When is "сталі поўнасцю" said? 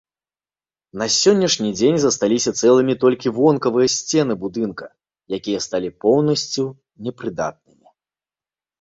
5.69-6.65